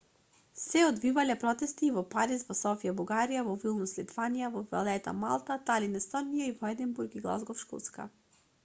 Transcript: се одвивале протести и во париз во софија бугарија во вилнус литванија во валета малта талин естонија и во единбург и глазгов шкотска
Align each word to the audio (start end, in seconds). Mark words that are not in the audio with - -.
се 0.59 0.79
одвивале 0.85 1.35
протести 1.43 1.89
и 1.89 1.93
во 1.97 2.03
париз 2.13 2.45
во 2.47 2.57
софија 2.61 2.93
бугарија 3.03 3.43
во 3.49 3.53
вилнус 3.65 3.93
литванија 3.99 4.51
во 4.57 4.65
валета 4.73 5.15
малта 5.27 5.61
талин 5.71 6.03
естонија 6.03 6.51
и 6.53 6.57
во 6.65 6.75
единбург 6.75 7.17
и 7.21 7.25
глазгов 7.29 7.63
шкотска 7.67 8.11